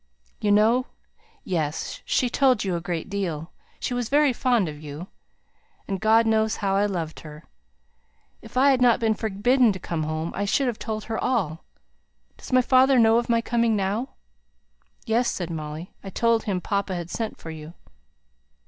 [0.39, 0.87] "You know
[1.43, 2.01] Yes!
[2.05, 5.05] she told you a great deal she was very fond of you.
[5.87, 7.43] And God knows how I loved her.
[8.41, 11.65] If I had not been forbidden to come home, I should have told her all.
[12.35, 14.15] Does my father know of my coming now?"
[15.05, 17.75] "Yes," said Molly; "I told him papa had sent for you."